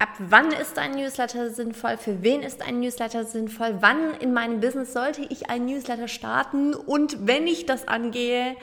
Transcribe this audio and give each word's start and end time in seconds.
Ab 0.00 0.14
wann 0.18 0.50
ist 0.50 0.78
ein 0.78 0.92
Newsletter 0.92 1.50
sinnvoll? 1.50 1.98
Für 1.98 2.22
wen 2.22 2.42
ist 2.42 2.62
ein 2.62 2.80
Newsletter 2.80 3.24
sinnvoll? 3.24 3.76
Wann 3.80 4.14
in 4.14 4.32
meinem 4.32 4.58
Business 4.60 4.94
sollte 4.94 5.20
ich 5.20 5.50
ein 5.50 5.66
Newsletter 5.66 6.08
starten? 6.08 6.72
Und 6.72 7.26
wenn 7.26 7.46
ich 7.46 7.66
das 7.66 7.86
angehe, 7.86 8.56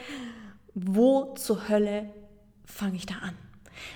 wo 0.73 1.36
zur 1.36 1.70
Hölle 1.70 2.10
fange 2.65 2.96
ich 2.96 3.05
da 3.05 3.13
an? 3.21 3.38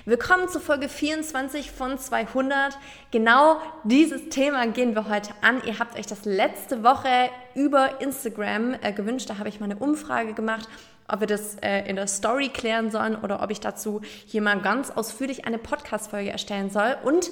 Willkommen 0.06 0.50
zu 0.50 0.60
Folge 0.60 0.88
24 0.88 1.72
von 1.72 1.98
200. 1.98 2.78
Genau 3.10 3.60
dieses 3.86 4.30
Thema 4.30 4.68
gehen 4.68 4.94
wir 4.94 5.10
heute 5.10 5.32
an. 5.42 5.64
Ihr 5.66 5.80
habt 5.80 5.98
euch 5.98 6.06
das 6.06 6.26
letzte 6.26 6.84
Woche 6.84 7.32
über 7.56 8.02
Instagram 8.02 8.76
äh, 8.84 8.94
gewünscht. 8.94 9.28
Da 9.32 9.40
habe 9.40 9.50
ich 9.50 9.60
mal 9.60 9.66
eine 9.66 9.80
Umfrage 9.80 10.36
gemacht 10.36 10.70
ob 11.12 11.20
wir 11.20 11.28
das 11.28 11.56
äh, 11.62 11.88
in 11.88 11.96
der 11.96 12.08
Story 12.08 12.50
klären 12.50 12.92
sollen 12.92 13.16
oder 13.16 13.44
ob 13.44 13.52
ich 13.52 13.60
dazu 13.60 14.02
hier 14.26 14.42
mal 14.42 14.60
ganz 14.62 14.90
ausführlich 14.90 15.46
eine 15.46 15.58
Podcast-Folge 15.58 16.32
erstellen 16.32 16.70
soll. 16.70 16.96
Und 17.04 17.30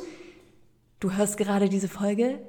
du 1.00 1.14
hörst 1.14 1.38
gerade 1.38 1.70
diese 1.70 1.88
Folge. 1.88 2.40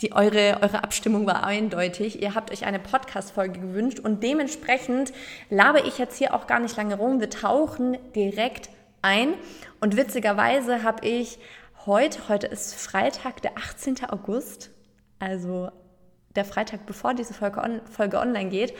Die, 0.00 0.12
eure, 0.12 0.58
eure 0.62 0.82
Abstimmung 0.82 1.26
war 1.26 1.44
eindeutig. 1.44 2.22
Ihr 2.22 2.34
habt 2.34 2.50
euch 2.50 2.64
eine 2.64 2.78
Podcast-Folge 2.78 3.60
gewünscht 3.60 4.00
und 4.00 4.22
dementsprechend 4.22 5.12
labe 5.50 5.80
ich 5.80 5.98
jetzt 5.98 6.16
hier 6.16 6.34
auch 6.34 6.46
gar 6.46 6.58
nicht 6.58 6.76
lange 6.76 6.96
rum. 6.96 7.20
Wir 7.20 7.28
tauchen 7.28 7.98
direkt 8.14 8.70
ein. 9.02 9.34
Und 9.80 9.96
witzigerweise 9.96 10.82
habe 10.82 11.06
ich 11.06 11.38
heute, 11.86 12.28
heute 12.28 12.46
ist 12.46 12.74
Freitag, 12.74 13.42
der 13.42 13.58
18. 13.58 14.04
August, 14.08 14.70
also 15.18 15.70
der 16.36 16.44
Freitag, 16.44 16.86
bevor 16.86 17.14
diese 17.14 17.34
Folge, 17.34 17.60
on, 17.60 17.80
Folge 17.90 18.18
online 18.18 18.50
geht, 18.50 18.72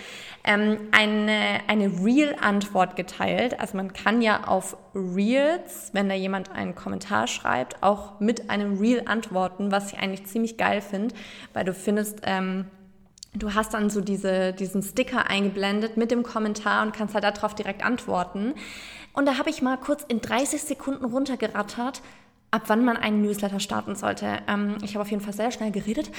ähm, 0.44 0.78
eine, 0.92 1.60
eine 1.66 1.86
Real-Antwort 2.04 2.94
geteilt. 2.94 3.58
Also 3.58 3.76
man 3.76 3.92
kann 3.92 4.22
ja 4.22 4.44
auf 4.44 4.76
Reels, 4.94 5.90
wenn 5.92 6.08
da 6.08 6.14
jemand 6.14 6.52
einen 6.52 6.76
Kommentar 6.76 7.26
schreibt, 7.26 7.82
auch 7.82 8.20
mit 8.20 8.50
einem 8.50 8.78
Real 8.78 9.02
antworten, 9.06 9.72
was 9.72 9.92
ich 9.92 9.98
eigentlich 9.98 10.26
ziemlich 10.26 10.58
geil 10.58 10.80
finde, 10.80 11.14
weil 11.52 11.64
du 11.64 11.74
findest, 11.74 12.20
ähm, 12.24 12.66
du 13.34 13.52
hast 13.52 13.74
dann 13.74 13.90
so 13.90 14.00
diese, 14.00 14.52
diesen 14.52 14.82
Sticker 14.82 15.28
eingeblendet 15.28 15.96
mit 15.96 16.12
dem 16.12 16.22
Kommentar 16.22 16.86
und 16.86 16.94
kannst 16.94 17.14
halt 17.14 17.24
darauf 17.24 17.56
direkt 17.56 17.84
antworten. 17.84 18.54
Und 19.12 19.26
da 19.26 19.38
habe 19.38 19.50
ich 19.50 19.60
mal 19.60 19.76
kurz 19.76 20.04
in 20.06 20.20
30 20.20 20.62
Sekunden 20.62 21.04
runtergerattert, 21.04 22.00
ab 22.52 22.62
wann 22.68 22.84
man 22.84 22.96
einen 22.96 23.22
Newsletter 23.22 23.58
starten 23.58 23.96
sollte. 23.96 24.38
Ähm, 24.46 24.78
ich 24.82 24.94
habe 24.94 25.02
auf 25.02 25.10
jeden 25.10 25.22
Fall 25.22 25.32
sehr 25.32 25.50
schnell 25.50 25.72
geredet, 25.72 26.12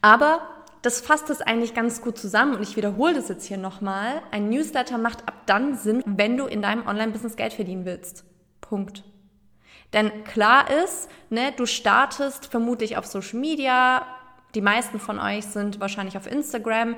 aber 0.00 0.40
das 0.82 1.00
fasst 1.00 1.30
es 1.30 1.40
eigentlich 1.40 1.74
ganz 1.74 2.00
gut 2.00 2.18
zusammen 2.18 2.54
und 2.54 2.62
ich 2.62 2.76
wiederhole 2.76 3.14
das 3.14 3.28
jetzt 3.28 3.46
hier 3.46 3.58
nochmal. 3.58 4.22
Ein 4.30 4.48
Newsletter 4.48 4.98
macht 4.98 5.26
ab 5.26 5.42
dann 5.46 5.76
Sinn, 5.76 6.02
wenn 6.06 6.36
du 6.36 6.46
in 6.46 6.62
deinem 6.62 6.86
Online-Business 6.86 7.36
Geld 7.36 7.52
verdienen 7.52 7.84
willst. 7.84 8.24
Punkt. 8.60 9.04
Denn 9.92 10.24
klar 10.24 10.66
ist, 10.84 11.08
ne, 11.30 11.52
du 11.56 11.66
startest 11.66 12.46
vermutlich 12.46 12.96
auf 12.96 13.06
Social 13.06 13.38
Media, 13.38 14.06
die 14.54 14.60
meisten 14.60 14.98
von 15.00 15.18
euch 15.18 15.46
sind 15.46 15.80
wahrscheinlich 15.80 16.16
auf 16.16 16.30
Instagram 16.30 16.96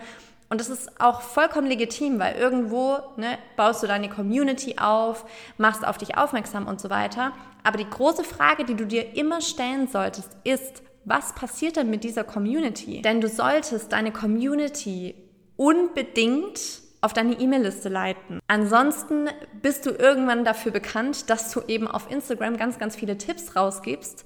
und 0.50 0.60
das 0.60 0.68
ist 0.68 1.00
auch 1.00 1.20
vollkommen 1.20 1.68
legitim, 1.68 2.18
weil 2.18 2.34
irgendwo 2.34 2.98
ne, 3.16 3.38
baust 3.56 3.84
du 3.84 3.86
deine 3.86 4.08
Community 4.08 4.76
auf, 4.78 5.24
machst 5.58 5.86
auf 5.86 5.96
dich 5.96 6.18
aufmerksam 6.18 6.66
und 6.66 6.80
so 6.80 6.90
weiter. 6.90 7.32
Aber 7.62 7.78
die 7.78 7.88
große 7.88 8.24
Frage, 8.24 8.64
die 8.64 8.74
du 8.74 8.84
dir 8.84 9.14
immer 9.16 9.40
stellen 9.40 9.86
solltest, 9.86 10.36
ist, 10.42 10.82
was 11.04 11.34
passiert 11.34 11.76
denn 11.76 11.90
mit 11.90 12.04
dieser 12.04 12.24
Community? 12.24 13.02
Denn 13.02 13.20
du 13.20 13.28
solltest 13.28 13.92
deine 13.92 14.12
Community 14.12 15.14
unbedingt 15.56 16.60
auf 17.00 17.12
deine 17.12 17.40
E-Mail-Liste 17.40 17.88
leiten. 17.88 18.40
Ansonsten 18.46 19.28
bist 19.62 19.86
du 19.86 19.90
irgendwann 19.90 20.44
dafür 20.44 20.72
bekannt, 20.72 21.30
dass 21.30 21.50
du 21.50 21.62
eben 21.66 21.88
auf 21.88 22.10
Instagram 22.10 22.56
ganz, 22.56 22.78
ganz 22.78 22.96
viele 22.96 23.16
Tipps 23.16 23.56
rausgibst. 23.56 24.24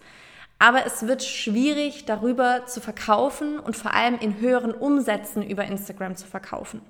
Aber 0.59 0.87
es 0.87 1.07
wird 1.07 1.23
schwierig, 1.23 2.05
darüber 2.05 2.67
zu 2.67 2.81
verkaufen 2.81 3.59
und 3.59 3.77
vor 3.77 3.93
allem 3.95 4.19
in 4.19 4.41
höheren 4.41 4.73
Umsätzen 4.73 5.43
über 5.43 5.65
Instagram 5.65 6.17
zu 6.17 6.27
verkaufen. 6.27 6.81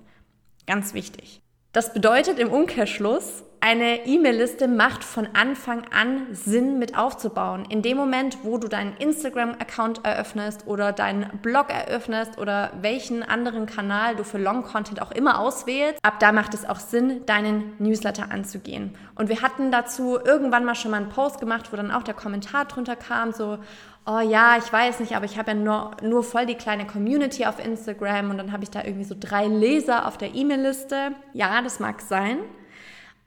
Ganz 0.67 0.95
wichtig. 0.95 1.43
Das 1.73 1.93
bedeutet 1.93 2.39
im 2.39 2.53
Umkehrschluss, 2.53 3.43
eine 3.65 4.05
E-Mail-Liste 4.05 4.69
macht 4.69 5.03
von 5.03 5.27
Anfang 5.33 5.85
an 5.91 6.27
Sinn 6.33 6.79
mit 6.79 6.99
aufzubauen. 6.99 7.65
In 7.71 7.81
dem 7.81 7.97
Moment, 7.97 8.37
wo 8.43 8.59
du 8.59 8.69
deinen 8.69 8.95
Instagram-Account 8.99 10.05
eröffnest 10.05 10.67
oder 10.67 10.93
deinen 10.93 11.39
Blog 11.39 11.71
eröffnest 11.71 12.37
oder 12.37 12.73
welchen 12.83 13.23
anderen 13.23 13.65
Kanal 13.65 14.17
du 14.17 14.23
für 14.23 14.37
Long-Content 14.37 15.01
auch 15.01 15.13
immer 15.13 15.39
auswählst, 15.39 15.99
ab 16.03 16.21
da 16.21 16.31
macht 16.31 16.53
es 16.53 16.69
auch 16.69 16.79
Sinn, 16.79 17.25
deinen 17.25 17.73
Newsletter 17.79 18.31
anzugehen. 18.31 18.99
Und 19.15 19.31
wir 19.31 19.41
hatten 19.41 19.73
dazu 19.73 20.19
irgendwann 20.23 20.67
mal 20.67 20.75
schon 20.75 20.91
mal 20.91 20.99
einen 20.99 21.09
Post 21.09 21.41
gemacht, 21.41 21.73
wo 21.73 21.77
dann 21.79 21.91
auch 21.91 22.03
der 22.03 22.13
Kommentar 22.13 22.67
drunter 22.67 22.97
kam, 22.97 23.33
so, 23.33 23.57
oh 24.05 24.21
ja, 24.21 24.59
ich 24.59 24.71
weiß 24.71 25.01
nicht, 25.01 25.17
aber 25.17 25.25
ich 25.25 25.39
habe 25.39 25.53
ja 25.53 25.57
nur, 25.57 25.93
nur 26.03 26.23
voll 26.23 26.45
die 26.45 26.57
kleine 26.57 26.87
Community 26.87 27.47
auf 27.47 27.65
Instagram 27.65 28.29
und 28.29 28.37
dann 28.37 28.53
habe 28.53 28.63
ich 28.63 28.71
da 28.71 28.85
irgendwie 28.85 29.05
so 29.05 29.17
drei 29.19 29.47
Leser 29.47 30.07
auf 30.07 30.19
der 30.19 30.35
E-Mail-Liste. 30.35 31.13
Ja, 31.33 31.63
das 31.63 31.81
mag 31.81 32.03
sein, 32.03 32.41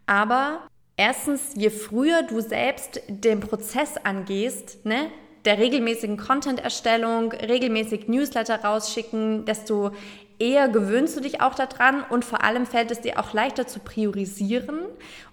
aber 0.07 0.61
erstens, 0.95 1.51
je 1.55 1.69
früher 1.69 2.23
du 2.23 2.41
selbst 2.41 3.01
den 3.07 3.39
Prozess 3.39 3.97
angehst, 3.97 4.85
ne, 4.85 5.11
der 5.45 5.59
regelmäßigen 5.59 6.17
Content-Erstellung, 6.17 7.31
regelmäßig 7.31 8.07
Newsletter 8.07 8.63
rausschicken, 8.63 9.45
desto 9.45 9.91
eher 10.39 10.67
gewöhnst 10.69 11.15
du 11.15 11.21
dich 11.21 11.41
auch 11.41 11.55
daran 11.55 12.03
und 12.09 12.25
vor 12.25 12.43
allem 12.43 12.65
fällt 12.65 12.91
es 12.91 13.01
dir 13.01 13.19
auch 13.19 13.33
leichter 13.33 13.67
zu 13.67 13.79
priorisieren. 13.79 14.79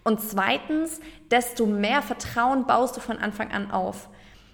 Und 0.03 0.21
zweitens, 0.21 1.01
desto 1.31 1.67
mehr 1.67 2.03
Vertrauen 2.03 2.67
baust 2.67 2.97
du 2.97 3.01
von 3.01 3.19
Anfang 3.19 3.51
an 3.51 3.71
auf. 3.71 4.09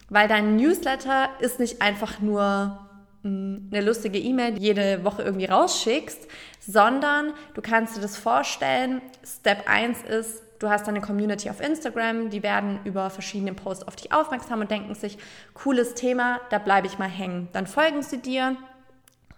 Weil 0.08 0.28
dein 0.28 0.56
Newsletter 0.56 1.28
ist 1.40 1.60
nicht 1.60 1.82
einfach 1.82 2.20
nur 2.20 2.89
eine 3.22 3.80
lustige 3.82 4.18
E-Mail, 4.18 4.52
die 4.54 4.62
jede 4.62 5.04
Woche 5.04 5.22
irgendwie 5.22 5.46
rausschickst, 5.46 6.26
sondern 6.58 7.32
du 7.54 7.60
kannst 7.60 7.96
dir 7.96 8.00
das 8.00 8.16
vorstellen. 8.16 9.02
Step 9.24 9.68
1 9.68 10.02
ist, 10.02 10.42
du 10.58 10.68
hast 10.68 10.86
deine 10.86 11.00
Community 11.00 11.50
auf 11.50 11.60
Instagram, 11.60 12.30
die 12.30 12.42
werden 12.42 12.80
über 12.84 13.10
verschiedene 13.10 13.54
Posts 13.54 13.86
auf 13.86 13.96
dich 13.96 14.12
aufmerksam 14.12 14.60
und 14.60 14.70
denken 14.70 14.94
sich, 14.94 15.18
cooles 15.54 15.94
Thema, 15.94 16.40
da 16.50 16.58
bleibe 16.58 16.86
ich 16.86 16.98
mal 16.98 17.08
hängen. 17.08 17.48
Dann 17.52 17.66
folgen 17.66 18.02
sie 18.02 18.18
dir 18.18 18.56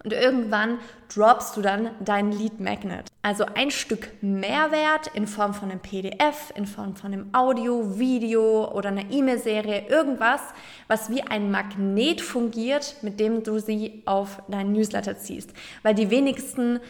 und 0.04 0.12
irgendwann 0.12 0.78
droppst 1.14 1.56
du 1.56 1.62
dann 1.62 1.90
deinen 2.00 2.32
Lead 2.32 2.60
Magnet. 2.60 3.06
Also 3.22 3.44
ein 3.54 3.70
Stück 3.70 4.08
Mehrwert 4.20 5.08
in 5.14 5.26
Form 5.26 5.54
von 5.54 5.70
einem 5.70 5.80
PDF, 5.80 6.52
in 6.54 6.66
Form 6.66 6.96
von 6.96 7.12
einem 7.12 7.34
Audio, 7.34 7.98
Video 7.98 8.72
oder 8.72 8.88
einer 8.88 9.10
E-Mail-Serie, 9.10 9.86
irgendwas, 9.88 10.40
was 10.88 11.10
wie 11.10 11.22
ein 11.22 11.50
Magnet 11.50 12.20
fungiert, 12.20 12.96
mit 13.02 13.20
dem 13.20 13.42
du 13.44 13.58
sie 13.58 14.02
auf 14.06 14.42
deinen 14.48 14.72
Newsletter 14.72 15.18
ziehst. 15.18 15.52
Weil 15.82 15.94
die 15.94 16.10
wenigsten 16.10 16.80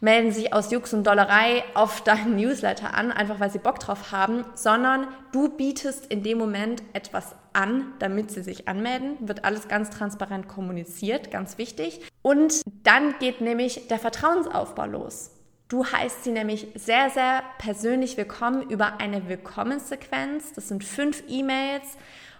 melden 0.00 0.30
sich 0.30 0.52
aus 0.52 0.70
Jux 0.70 0.92
und 0.92 1.06
Dollerei 1.06 1.64
auf 1.74 2.02
deinen 2.02 2.36
Newsletter 2.36 2.94
an, 2.94 3.12
einfach 3.12 3.40
weil 3.40 3.50
sie 3.50 3.58
Bock 3.58 3.78
drauf 3.80 4.12
haben, 4.12 4.44
sondern 4.54 5.08
du 5.32 5.48
bietest 5.48 6.06
in 6.06 6.22
dem 6.22 6.38
Moment 6.38 6.82
etwas 6.92 7.34
an, 7.52 7.92
damit 7.98 8.30
sie 8.30 8.42
sich 8.42 8.68
anmelden. 8.68 9.16
Wird 9.20 9.44
alles 9.44 9.68
ganz 9.68 9.90
transparent 9.90 10.48
kommuniziert, 10.48 11.30
ganz 11.30 11.56
wichtig. 11.56 12.00
Und 12.26 12.62
dann 12.82 13.20
geht 13.20 13.40
nämlich 13.40 13.86
der 13.86 14.00
Vertrauensaufbau 14.00 14.86
los. 14.86 15.30
Du 15.68 15.86
heißt 15.86 16.24
sie 16.24 16.32
nämlich 16.32 16.66
sehr, 16.74 17.08
sehr 17.08 17.44
persönlich 17.58 18.16
willkommen 18.16 18.68
über 18.68 18.98
eine 18.98 19.28
Willkommenssequenz. 19.28 20.52
Das 20.52 20.66
sind 20.66 20.82
fünf 20.82 21.22
E-Mails 21.28 21.96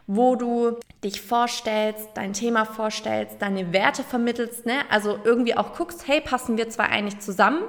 wo 0.08 0.36
du 0.36 0.78
dich 1.02 1.20
vorstellst, 1.20 2.10
dein 2.14 2.32
Thema 2.32 2.64
vorstellst, 2.64 3.42
deine 3.42 3.72
Werte 3.72 4.04
vermittelst, 4.04 4.64
ne? 4.64 4.84
also 4.88 5.18
irgendwie 5.24 5.56
auch 5.56 5.74
guckst, 5.74 6.06
hey, 6.06 6.20
passen 6.20 6.56
wir 6.56 6.70
zwei 6.70 6.84
eigentlich 6.84 7.18
zusammen? 7.18 7.64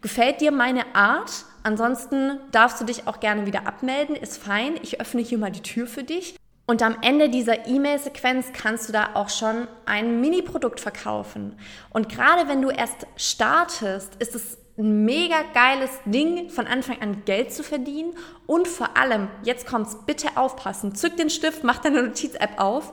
Gefällt 0.00 0.40
dir 0.40 0.50
meine 0.50 0.96
Art? 0.96 1.44
Ansonsten 1.62 2.40
darfst 2.50 2.80
du 2.80 2.84
dich 2.84 3.06
auch 3.06 3.20
gerne 3.20 3.46
wieder 3.46 3.66
abmelden, 3.66 4.16
ist 4.16 4.42
fein. 4.42 4.74
Ich 4.82 5.00
öffne 5.00 5.22
hier 5.22 5.38
mal 5.38 5.52
die 5.52 5.62
Tür 5.62 5.86
für 5.86 6.02
dich. 6.02 6.34
Und 6.70 6.82
am 6.82 6.98
Ende 7.00 7.30
dieser 7.30 7.66
E-Mail-Sequenz 7.66 8.48
kannst 8.52 8.90
du 8.90 8.92
da 8.92 9.14
auch 9.14 9.30
schon 9.30 9.68
ein 9.86 10.20
Mini-Produkt 10.20 10.80
verkaufen. 10.80 11.58
Und 11.88 12.10
gerade 12.10 12.46
wenn 12.46 12.60
du 12.60 12.68
erst 12.68 13.06
startest, 13.16 14.16
ist 14.16 14.34
es 14.34 14.58
ein 14.76 15.06
mega 15.06 15.36
geiles 15.54 15.90
Ding, 16.04 16.50
von 16.50 16.66
Anfang 16.66 17.00
an 17.00 17.24
Geld 17.24 17.54
zu 17.54 17.62
verdienen 17.62 18.12
und 18.46 18.68
vor 18.68 18.98
allem, 18.98 19.28
jetzt 19.44 19.66
kommt's, 19.66 19.96
bitte 20.04 20.36
aufpassen, 20.36 20.94
zück 20.94 21.16
den 21.16 21.30
Stift, 21.30 21.64
mach 21.64 21.78
deine 21.78 22.02
Notiz-App 22.02 22.60
auf. 22.60 22.92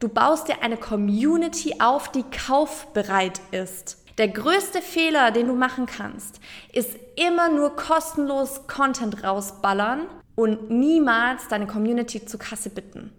Du 0.00 0.10
baust 0.10 0.48
dir 0.48 0.62
eine 0.62 0.76
Community 0.76 1.76
auf, 1.80 2.12
die 2.12 2.24
kaufbereit 2.24 3.40
ist. 3.52 3.96
Der 4.18 4.28
größte 4.28 4.82
Fehler, 4.82 5.30
den 5.30 5.46
du 5.46 5.54
machen 5.54 5.86
kannst, 5.86 6.40
ist 6.74 6.90
immer 7.16 7.48
nur 7.48 7.74
kostenlos 7.74 8.66
Content 8.66 9.24
rausballern 9.24 10.08
und 10.38 10.70
niemals 10.70 11.48
deine 11.48 11.66
Community 11.66 12.24
zur 12.24 12.38
Kasse 12.38 12.70
bitten. 12.70 13.10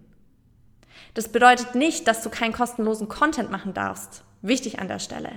Das 1.12 1.28
bedeutet 1.28 1.74
nicht, 1.74 2.08
dass 2.08 2.22
du 2.22 2.30
keinen 2.30 2.54
kostenlosen 2.54 3.08
Content 3.08 3.50
machen 3.50 3.74
darfst. 3.74 4.24
Wichtig 4.40 4.78
an 4.78 4.88
der 4.88 5.00
Stelle. 5.00 5.32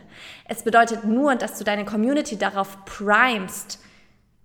Es 0.48 0.64
bedeutet 0.64 1.04
nur, 1.04 1.36
dass 1.36 1.58
du 1.58 1.66
deine 1.66 1.84
Community 1.84 2.38
darauf 2.38 2.86
primest, 2.86 3.80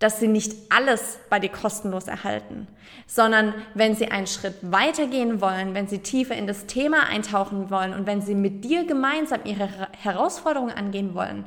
dass 0.01 0.19
sie 0.19 0.27
nicht 0.27 0.53
alles 0.69 1.21
bei 1.31 1.39
dir 1.39 1.51
kostenlos 1.51 2.09
erhalten, 2.09 2.67
sondern 3.07 3.55
wenn 3.75 3.95
sie 3.95 4.11
einen 4.11 4.27
Schritt 4.27 4.57
weitergehen 4.63 5.41
wollen, 5.41 5.75
wenn 5.75 5.87
sie 5.87 6.01
tiefer 6.01 6.35
in 6.35 6.49
das 6.49 6.67
Thema 6.67 7.05
eintauchen 7.05 7.71
wollen 7.71 7.95
und 7.95 8.05
wenn 8.09 8.21
sie 8.21 8.35
mit 8.35 8.65
dir 8.65 8.85
gemeinsam 8.85 9.43
ihre 9.45 9.69
Herausforderungen 9.93 10.75
angehen 10.75 11.15
wollen, 11.15 11.45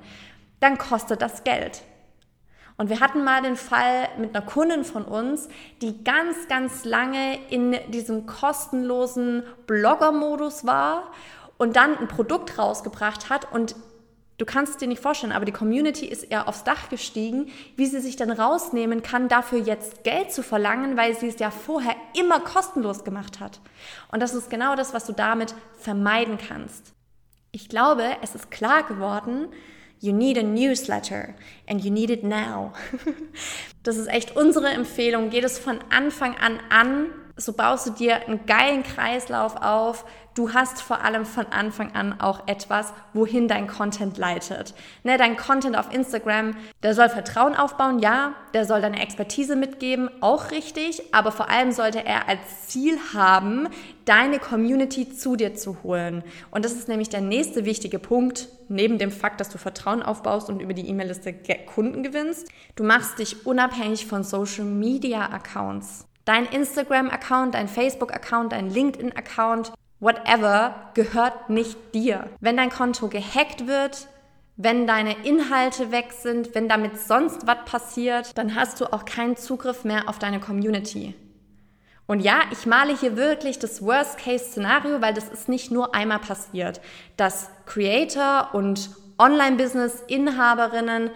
dann 0.62 0.78
kostet 0.78 1.22
das 1.22 1.44
Geld. 1.44 1.84
Und 2.82 2.90
wir 2.90 3.00
hatten 3.00 3.24
mal 3.24 3.44
den 3.44 3.58
Fall 3.58 4.10
mit 4.18 4.36
einer 4.36 4.44
Kundin 4.44 4.84
von 4.84 5.06
uns, 5.06 5.50
die 5.84 6.04
ganz, 6.04 6.48
ganz 6.48 6.84
lange 6.84 7.38
in 7.52 7.78
diesem 7.92 8.26
kostenlosen 8.26 9.44
Blogger-Modus 9.68 10.66
war 10.66 11.12
und 11.60 11.76
dann 11.76 11.96
ein 11.96 12.08
Produkt 12.08 12.58
rausgebracht 12.58 13.30
hat 13.30 13.54
und 13.54 13.76
Du 14.40 14.46
kannst 14.46 14.82
dir 14.82 14.88
nicht 14.88 15.04
vorstellen, 15.04 15.34
aber 15.34 15.46
die 15.46 15.52
Community 15.52 16.08
ist 16.08 16.24
eher 16.24 16.48
aufs 16.48 16.64
Dach 16.64 16.90
gestiegen, 16.90 17.52
wie 17.76 17.86
sie 17.86 18.00
sich 18.00 18.16
dann 18.16 18.32
rausnehmen 18.32 19.04
kann, 19.04 19.28
dafür 19.28 19.60
jetzt 19.60 20.04
Geld 20.04 20.32
zu 20.32 20.42
verlangen, 20.42 20.98
weil 20.98 21.16
sie 21.16 21.28
es 21.28 21.38
ja 21.38 21.52
vorher 21.52 21.96
immer 22.20 22.40
kostenlos 22.40 23.04
gemacht 23.04 23.40
hat. 23.40 23.60
Und 24.12 24.20
das 24.20 24.34
ist 24.34 24.50
genau 24.50 24.76
das, 24.76 24.96
was 24.96 25.06
du 25.06 25.14
damit 25.14 25.54
vermeiden 25.78 26.40
kannst. 26.40 26.94
Ich 27.52 27.70
glaube, 27.70 28.04
es 28.24 28.34
ist 28.34 28.50
klar 28.50 28.82
geworden, 28.82 29.50
You 30.04 30.14
need 30.14 30.36
a 30.36 30.44
newsletter 30.44 31.36
and 31.68 31.86
you 31.86 31.92
need 31.92 32.10
it 32.10 32.24
now. 32.24 32.74
das 33.84 33.98
ist 33.98 34.08
echt 34.08 34.36
unsere 34.36 34.70
Empfehlung. 34.70 35.30
Geht 35.30 35.44
es 35.44 35.60
von 35.60 35.80
Anfang 35.92 36.36
an 36.38 36.60
an, 36.70 37.12
so 37.44 37.54
baust 37.54 37.88
du 37.88 37.92
dir 37.92 38.28
einen 38.28 38.46
geilen 38.46 38.84
Kreislauf 38.84 39.56
auf, 39.62 40.06
du 40.36 40.54
hast 40.54 40.82
vor 40.82 41.04
allem 41.04 41.26
von 41.26 41.46
Anfang 41.48 41.94
an 41.94 42.20
auch 42.22 42.48
etwas, 42.48 42.94
wohin 43.14 43.48
dein 43.48 43.68
Content 43.68 44.18
leitet. 44.18 44.74
Ne, 45.04 45.18
dein 45.18 45.36
Content 45.36 45.78
auf 45.78 45.94
Instagram, 45.94 46.56
der 46.84 46.94
soll 46.94 47.10
Vertrauen 47.10 47.56
aufbauen, 47.56 48.00
ja, 48.00 48.34
der 48.54 48.66
soll 48.66 48.82
deine 48.82 49.02
Expertise 49.02 49.56
mitgeben, 49.56 50.10
auch 50.22 50.52
richtig, 50.52 51.14
aber 51.14 51.32
vor 51.32 51.50
allem 51.50 51.72
sollte 51.72 52.06
er 52.06 52.30
als 52.30 52.68
Ziel 52.68 52.98
haben, 53.14 53.68
deine 54.06 54.40
Community 54.40 55.12
zu 55.14 55.36
dir 55.36 55.56
zu 55.56 55.84
holen. 55.84 56.24
Und 56.50 56.66
das 56.66 56.74
ist 56.74 56.88
nämlich 56.88 57.10
der 57.10 57.22
nächste 57.22 57.66
wichtige 57.66 58.00
Punkt, 58.00 58.48
neben 58.70 58.98
dem 58.98 59.12
Fakt, 59.12 59.40
dass 59.40 59.50
du 59.50 59.58
Vertrauen 59.58 60.02
aufbaust 60.02 60.50
und 60.50 60.62
über 60.62 60.74
die 60.74 60.88
E-Mail-Liste 60.88 61.34
Kunden 61.66 62.04
gewinnst. 62.04 62.48
Du 62.76 62.84
machst 62.84 63.20
dich 63.20 63.46
unabhängig 63.46 64.06
von 64.06 64.24
Social 64.24 64.66
Media 64.66 65.30
Accounts. 65.30 66.06
Dein 66.26 66.46
Instagram-Account, 66.46 67.56
dein 67.56 67.68
Facebook-Account, 67.68 68.52
dein 68.52 68.70
LinkedIn-Account, 68.70 69.74
whatever, 70.00 70.92
gehört 70.94 71.50
nicht 71.50 71.78
dir. 71.94 72.28
Wenn 72.40 72.58
dein 72.58 72.70
Konto 72.70 73.08
gehackt 73.08 73.68
wird, 73.68 74.08
wenn 74.58 74.86
deine 74.86 75.16
Inhalte 75.24 75.92
weg 75.92 76.12
sind, 76.12 76.54
wenn 76.54 76.70
damit 76.70 77.00
sonst 77.00 77.48
was 77.48 77.66
passiert, 77.66 78.38
dann 78.38 78.56
hast 78.56 78.80
du 78.80 78.94
auch 78.94 79.06
keinen 79.06 79.36
Zugriff 79.36 79.84
mehr 79.84 80.08
auf 80.08 80.20
deine 80.20 80.40
Community. 80.40 81.16
Und 82.06 82.20
ja, 82.20 82.42
ich 82.52 82.66
male 82.66 82.96
hier 82.96 83.16
wirklich 83.16 83.58
das 83.58 83.82
Worst-Case-Szenario, 83.82 85.02
weil 85.02 85.14
das 85.14 85.30
ist 85.30 85.50
nicht 85.50 85.72
nur 85.72 85.96
einmal 85.96 86.20
passiert, 86.20 86.82
dass 87.16 87.50
Creator 87.66 88.50
und 88.54 88.90
Online-Business-Inhaberinnen 89.18 91.12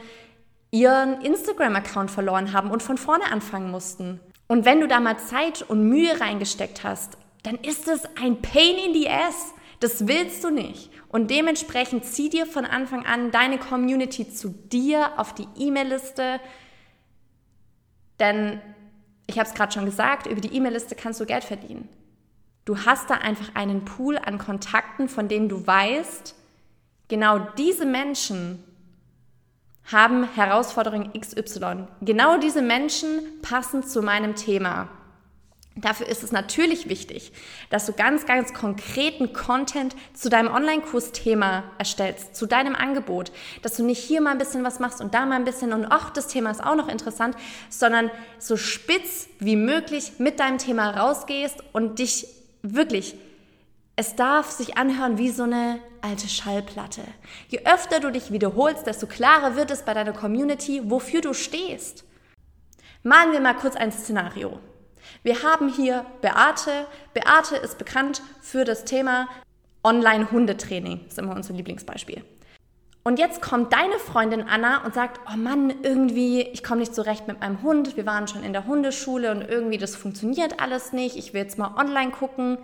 ihren 0.72 1.22
Instagram-Account 1.22 2.10
verloren 2.12 2.54
haben 2.54 2.72
und 2.72 2.82
von 2.82 2.98
vorne 2.98 3.32
anfangen 3.32 3.70
mussten. 3.72 4.20
Und 4.48 4.66
wenn 4.66 4.80
du 4.80 4.88
da 4.88 5.00
mal 5.00 5.18
Zeit 5.18 5.62
und 5.64 5.88
Mühe 5.88 6.20
reingesteckt 6.20 6.84
hast, 6.84 7.18
dann 7.44 7.56
ist 7.56 7.88
es 7.88 8.06
ein 8.22 8.42
Pain 8.42 8.78
in 8.78 8.94
the 8.94 9.10
Ass. 9.10 9.54
Das 9.80 10.08
willst 10.08 10.44
du 10.44 10.50
nicht. 10.50 10.90
Und 11.10 11.32
dementsprechend 11.32 12.06
zieh 12.06 12.30
dir 12.30 12.46
von 12.46 12.66
Anfang 12.66 13.06
an 13.06 13.32
deine 13.32 13.58
Community 13.58 14.30
zu 14.30 14.50
dir 14.50 15.18
auf 15.18 15.34
die 15.34 15.48
E-Mail-Liste. 15.58 16.40
Denn 18.20 18.62
ich 19.28 19.40
habe 19.40 19.48
es 19.48 19.56
gerade 19.56 19.72
schon 19.72 19.86
gesagt, 19.86 20.28
über 20.28 20.42
die 20.42 20.54
E-Mail-Liste 20.56 20.96
kannst 20.96 21.20
du 21.20 21.26
Geld 21.26 21.44
verdienen. 21.44 21.90
Du 22.66 22.86
hast 22.86 23.10
da 23.10 23.16
einfach 23.16 23.56
einen 23.56 23.86
Pool 23.86 24.18
an 24.18 24.40
Kontakten, 24.40 25.08
von 25.08 25.28
denen 25.28 25.50
du 25.50 25.66
weißt, 25.66 26.36
genau 27.08 27.40
diese 27.58 27.86
Menschen 27.86 28.64
haben 29.92 30.28
Herausforderungen 30.36 31.12
XY. 31.20 31.88
Genau 32.02 32.38
diese 32.38 32.62
Menschen 32.62 33.20
passen 33.42 33.84
zu 33.84 34.02
meinem 34.02 34.36
Thema. 34.36 34.90
Dafür 35.78 36.08
ist 36.08 36.24
es 36.24 36.32
natürlich 36.32 36.88
wichtig, 36.88 37.34
dass 37.70 37.86
du 37.86 37.92
ganz, 37.92 38.26
ganz 38.26 38.54
konkreten 38.54 39.34
Content 39.34 39.94
zu 40.14 40.30
deinem 40.30 40.54
Online-Kurs-Thema 40.54 41.66
erstellst, 41.78 42.34
zu 42.34 42.46
deinem 42.46 42.76
Angebot, 42.76 43.34
dass 43.62 43.76
du 43.76 43.84
nicht 43.84 44.02
hier 44.02 44.22
mal 44.22 44.32
ein 44.32 44.38
bisschen 44.38 44.64
was 44.64 44.80
machst 44.80 45.02
und 45.02 45.14
da 45.14 45.26
mal 45.26 45.36
ein 45.36 45.44
bisschen 45.44 45.74
und 45.74 45.88
ach, 45.90 46.12
das 46.12 46.28
Thema 46.28 46.50
ist 46.50 46.64
auch 46.64 46.78
noch 46.78 46.88
interessant, 46.88 47.36
sondern 47.70 48.10
so 48.40 48.56
spitz 48.56 49.28
wie 49.40 49.58
möglich 49.58 50.14
mit 50.18 50.40
deinem 50.40 50.60
Thema 50.60 50.92
rausgehst 50.92 51.58
und 51.74 52.00
dich 52.00 52.26
wirklich, 52.62 53.16
es 53.96 54.16
darf 54.16 54.52
sich 54.52 54.78
anhören 54.78 55.18
wie 55.18 55.30
so 55.30 55.44
eine 55.44 55.80
alte 56.02 56.28
Schallplatte. 56.28 57.02
Je 57.48 57.62
öfter 57.66 58.00
du 58.00 58.12
dich 58.12 58.32
wiederholst, 58.32 58.86
desto 58.88 59.08
klarer 59.08 59.56
wird 59.56 59.72
es 59.72 59.84
bei 59.84 59.94
deiner 59.94 60.14
Community, 60.14 60.82
wofür 60.86 61.22
du 61.22 61.34
stehst. 61.34 62.04
Malen 63.04 63.32
wir 63.32 63.40
mal 63.40 63.56
kurz 63.56 63.76
ein 63.76 63.92
Szenario. 63.92 64.60
Wir 65.24 65.44
haben 65.44 65.70
hier 65.70 66.06
Beate. 66.22 66.88
Beate 67.14 67.56
ist 67.56 67.78
bekannt 67.78 68.22
für 68.42 68.66
das 68.66 68.84
Thema 68.84 69.28
Online-Hundetraining. 69.84 71.02
Das 71.04 71.14
ist 71.14 71.20
immer 71.20 71.36
unser 71.36 71.54
Lieblingsbeispiel. 71.54 72.24
Und 73.04 73.20
jetzt 73.20 73.40
kommt 73.42 73.72
deine 73.72 74.00
Freundin 74.00 74.42
Anna 74.42 74.84
und 74.84 74.96
sagt, 74.96 75.22
oh 75.32 75.38
Mann, 75.38 75.72
irgendwie, 75.84 76.42
ich 76.42 76.64
komme 76.64 76.80
nicht 76.80 76.96
zurecht 76.96 77.28
mit 77.28 77.40
meinem 77.40 77.62
Hund. 77.62 77.96
Wir 77.96 78.08
waren 78.08 78.28
schon 78.28 78.44
in 78.44 78.52
der 78.52 78.66
Hundeschule 78.66 79.30
und 79.30 79.44
irgendwie, 79.44 79.78
das 79.78 79.96
funktioniert 79.96 80.60
alles 80.60 80.92
nicht. 80.92 81.16
Ich 81.16 81.34
will 81.34 81.42
jetzt 81.42 81.60
mal 81.60 81.76
online 81.78 82.10
gucken. 82.12 82.58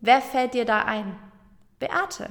Wer 0.00 0.20
fällt 0.20 0.54
dir 0.54 0.64
da 0.64 0.82
ein? 0.82 1.16
Beate. 1.78 2.30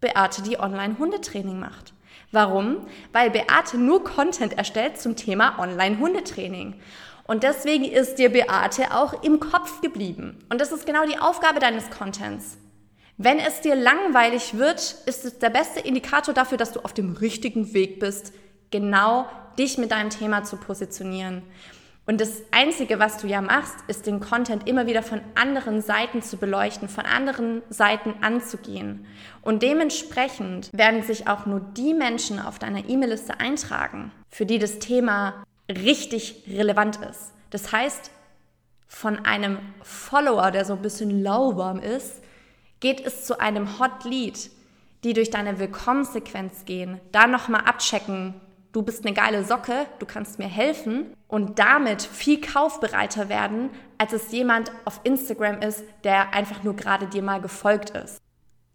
Beate, 0.00 0.42
die 0.42 0.58
Online-Hundetraining 0.58 1.58
macht. 1.58 1.94
Warum? 2.30 2.86
Weil 3.12 3.30
Beate 3.30 3.78
nur 3.78 4.04
Content 4.04 4.58
erstellt 4.58 5.00
zum 5.00 5.16
Thema 5.16 5.58
Online-Hundetraining. 5.58 6.80
Und 7.26 7.42
deswegen 7.42 7.84
ist 7.84 8.16
dir 8.16 8.30
Beate 8.30 8.94
auch 8.94 9.22
im 9.22 9.40
Kopf 9.40 9.80
geblieben. 9.80 10.38
Und 10.50 10.60
das 10.60 10.72
ist 10.72 10.86
genau 10.86 11.06
die 11.06 11.18
Aufgabe 11.18 11.58
deines 11.58 11.90
Contents. 11.90 12.58
Wenn 13.16 13.38
es 13.38 13.60
dir 13.60 13.76
langweilig 13.76 14.58
wird, 14.58 14.96
ist 15.06 15.24
es 15.24 15.38
der 15.38 15.50
beste 15.50 15.80
Indikator 15.80 16.34
dafür, 16.34 16.58
dass 16.58 16.72
du 16.72 16.80
auf 16.80 16.92
dem 16.92 17.12
richtigen 17.12 17.72
Weg 17.72 18.00
bist, 18.00 18.32
genau 18.70 19.26
dich 19.56 19.78
mit 19.78 19.92
deinem 19.92 20.10
Thema 20.10 20.42
zu 20.42 20.56
positionieren. 20.56 21.42
Und 22.06 22.20
das 22.20 22.42
Einzige, 22.50 22.98
was 22.98 23.16
du 23.16 23.26
ja 23.26 23.40
machst, 23.40 23.76
ist 23.86 24.06
den 24.06 24.20
Content 24.20 24.68
immer 24.68 24.86
wieder 24.86 25.02
von 25.02 25.22
anderen 25.34 25.80
Seiten 25.80 26.20
zu 26.20 26.36
beleuchten, 26.36 26.88
von 26.88 27.06
anderen 27.06 27.62
Seiten 27.70 28.14
anzugehen. 28.20 29.06
Und 29.40 29.62
dementsprechend 29.62 30.70
werden 30.72 31.02
sich 31.02 31.28
auch 31.28 31.46
nur 31.46 31.60
die 31.60 31.94
Menschen 31.94 32.38
auf 32.38 32.58
deiner 32.58 32.86
E-Mail-Liste 32.88 33.40
eintragen, 33.40 34.12
für 34.28 34.44
die 34.44 34.58
das 34.58 34.80
Thema 34.80 35.44
richtig 35.68 36.44
relevant 36.46 36.96
ist. 37.10 37.32
Das 37.48 37.72
heißt, 37.72 38.10
von 38.86 39.24
einem 39.24 39.58
Follower, 39.82 40.50
der 40.50 40.66
so 40.66 40.74
ein 40.74 40.82
bisschen 40.82 41.22
lauwarm 41.22 41.80
ist, 41.80 42.22
geht 42.80 43.04
es 43.06 43.24
zu 43.24 43.40
einem 43.40 43.78
Hot 43.78 44.04
Lead, 44.04 44.50
die 45.04 45.14
durch 45.14 45.30
deine 45.30 45.58
Willkommenssequenz 45.58 46.66
gehen, 46.66 47.00
da 47.12 47.26
nochmal 47.26 47.62
abchecken, 47.62 48.34
du 48.74 48.82
bist 48.82 49.06
eine 49.06 49.14
geile 49.14 49.44
Socke, 49.44 49.86
du 50.00 50.04
kannst 50.04 50.38
mir 50.38 50.48
helfen 50.48 51.14
und 51.28 51.58
damit 51.58 52.02
viel 52.02 52.40
kaufbereiter 52.40 53.30
werden, 53.30 53.70
als 53.96 54.12
es 54.12 54.30
jemand 54.32 54.70
auf 54.84 55.00
Instagram 55.04 55.62
ist, 55.62 55.84
der 56.02 56.34
einfach 56.34 56.62
nur 56.62 56.74
gerade 56.74 57.06
dir 57.06 57.22
mal 57.22 57.40
gefolgt 57.40 57.90
ist. 57.90 58.18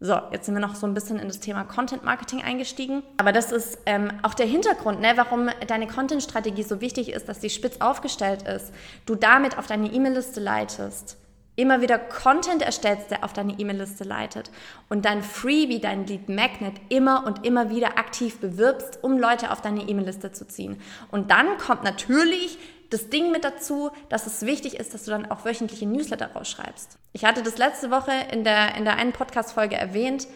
So, 0.02 0.18
jetzt 0.32 0.46
sind 0.46 0.54
wir 0.54 0.62
noch 0.62 0.76
so 0.76 0.86
ein 0.86 0.94
bisschen 0.94 1.18
in 1.18 1.28
das 1.28 1.40
Thema 1.40 1.64
Content 1.64 2.04
Marketing 2.04 2.42
eingestiegen. 2.42 3.02
Aber 3.18 3.32
das 3.32 3.52
ist 3.52 3.78
ähm, 3.84 4.10
auch 4.22 4.32
der 4.32 4.46
Hintergrund, 4.46 5.00
ne, 5.00 5.12
warum 5.16 5.50
deine 5.66 5.86
Content-Strategie 5.86 6.62
so 6.62 6.80
wichtig 6.80 7.12
ist, 7.12 7.28
dass 7.28 7.42
sie 7.42 7.50
spitz 7.50 7.82
aufgestellt 7.82 8.48
ist. 8.48 8.72
Du 9.04 9.14
damit 9.14 9.58
auf 9.58 9.66
deine 9.66 9.92
E-Mail-Liste 9.92 10.40
leitest. 10.40 11.18
Immer 11.60 11.82
wieder 11.82 11.98
Content 11.98 12.62
erstellst, 12.62 13.10
der 13.10 13.22
auf 13.22 13.34
deine 13.34 13.52
E-Mail-Liste 13.52 14.04
leitet. 14.04 14.50
Und 14.88 15.04
dein 15.04 15.22
Freebie, 15.22 15.78
dein 15.78 16.06
Lead 16.06 16.30
Magnet 16.30 16.80
immer 16.88 17.26
und 17.26 17.44
immer 17.44 17.68
wieder 17.68 17.98
aktiv 17.98 18.40
bewirbst, 18.40 19.00
um 19.02 19.18
Leute 19.18 19.50
auf 19.50 19.60
deine 19.60 19.82
E-Mail-Liste 19.82 20.32
zu 20.32 20.48
ziehen. 20.48 20.80
Und 21.10 21.30
dann 21.30 21.58
kommt 21.58 21.84
natürlich 21.84 22.58
das 22.88 23.10
Ding 23.10 23.30
mit 23.30 23.44
dazu, 23.44 23.90
dass 24.08 24.26
es 24.26 24.46
wichtig 24.46 24.80
ist, 24.80 24.94
dass 24.94 25.04
du 25.04 25.10
dann 25.10 25.30
auch 25.30 25.44
wöchentliche 25.44 25.86
Newsletter 25.86 26.32
rausschreibst. 26.32 26.96
Ich 27.12 27.26
hatte 27.26 27.42
das 27.42 27.58
letzte 27.58 27.90
Woche 27.90 28.12
in 28.32 28.42
der, 28.42 28.74
in 28.76 28.86
der 28.86 28.96
einen 28.96 29.12
Podcast-Folge 29.12 29.76
erwähnt. 29.76 30.28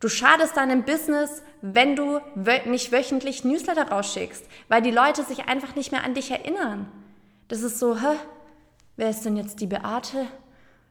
Du 0.00 0.10
schadest 0.10 0.58
deinem 0.58 0.82
Business, 0.82 1.42
wenn 1.62 1.96
du 1.96 2.20
nicht 2.66 2.92
wöchentlich 2.92 3.44
Newsletter 3.44 3.88
rausschickst, 3.88 4.44
weil 4.68 4.82
die 4.82 4.90
Leute 4.90 5.22
sich 5.22 5.48
einfach 5.48 5.74
nicht 5.74 5.90
mehr 5.90 6.04
an 6.04 6.12
dich 6.12 6.30
erinnern. 6.30 6.86
Das 7.48 7.62
ist 7.62 7.78
so, 7.78 7.96
hä? 7.96 8.16
Wer 8.96 9.08
ist 9.08 9.24
denn 9.24 9.38
jetzt 9.38 9.62
die 9.62 9.66
Beate? 9.66 10.26